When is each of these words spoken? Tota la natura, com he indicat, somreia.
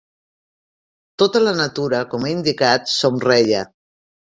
Tota 1.23 1.43
la 1.45 1.55
natura, 1.61 2.03
com 2.15 2.29
he 2.31 2.35
indicat, 2.41 2.93
somreia. 2.99 3.67